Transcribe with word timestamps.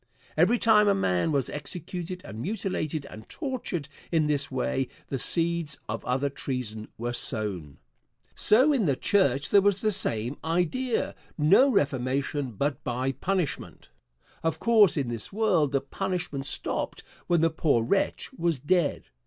Every 0.35 0.57
time 0.57 0.87
a 0.87 0.95
man 0.95 1.31
was 1.31 1.47
executed 1.47 2.23
and 2.25 2.41
mutilated 2.41 3.05
and 3.05 3.29
tortured 3.29 3.87
in 4.11 4.25
this 4.25 4.49
way 4.49 4.87
the 5.09 5.19
seeds 5.19 5.77
of 5.87 6.03
other 6.05 6.27
treason 6.27 6.87
were 6.97 7.13
sown. 7.13 7.77
So 8.33 8.73
in 8.73 8.87
the 8.87 8.95
church 8.95 9.49
there 9.49 9.61
was 9.61 9.79
the 9.81 9.91
same 9.91 10.37
idea. 10.43 11.13
No 11.37 11.69
reformation 11.71 12.53
but 12.53 12.83
by 12.83 13.11
punishment. 13.11 13.89
Of 14.41 14.59
course 14.59 14.97
in 14.97 15.07
this 15.09 15.31
world 15.31 15.71
the 15.71 15.81
punishment 15.81 16.47
stopped 16.47 17.03
when 17.27 17.41
the 17.41 17.51
poor 17.51 17.83
wretch 17.83 18.31
was 18.35 18.57
dead. 18.57 19.03